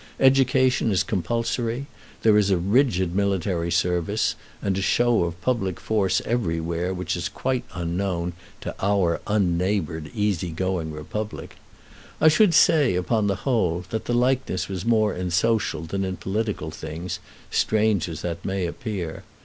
[0.19, 1.87] Education is compulsory, and
[2.23, 7.29] there is a rigid military service, and a show of public force everywhere which is
[7.29, 11.57] quite unknown to our unneighbored, easy going republic.
[12.19, 16.17] I should say, upon the whole, that the likeness was more in social than in
[16.17, 17.19] political things,
[17.51, 19.23] strange as that may appear.